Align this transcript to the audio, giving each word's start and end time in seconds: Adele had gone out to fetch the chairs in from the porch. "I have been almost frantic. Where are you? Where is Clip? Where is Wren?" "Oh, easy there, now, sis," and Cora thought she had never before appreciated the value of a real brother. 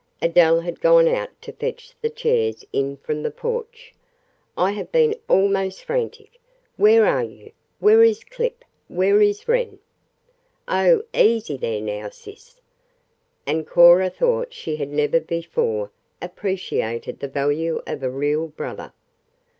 Adele 0.19 0.61
had 0.61 0.81
gone 0.81 1.07
out 1.07 1.29
to 1.43 1.51
fetch 1.51 1.93
the 2.01 2.09
chairs 2.09 2.65
in 2.73 2.97
from 2.97 3.21
the 3.21 3.29
porch. 3.29 3.93
"I 4.57 4.71
have 4.71 4.91
been 4.91 5.13
almost 5.29 5.83
frantic. 5.83 6.39
Where 6.75 7.05
are 7.05 7.21
you? 7.23 7.51
Where 7.79 8.01
is 8.03 8.23
Clip? 8.23 8.65
Where 8.87 9.21
is 9.21 9.47
Wren?" 9.47 9.77
"Oh, 10.67 11.03
easy 11.13 11.55
there, 11.55 11.81
now, 11.81 12.09
sis," 12.09 12.59
and 13.45 13.67
Cora 13.67 14.09
thought 14.09 14.53
she 14.53 14.77
had 14.77 14.89
never 14.89 15.19
before 15.19 15.91
appreciated 16.19 17.19
the 17.19 17.27
value 17.27 17.83
of 17.85 18.01
a 18.01 18.09
real 18.09 18.47
brother. 18.47 18.93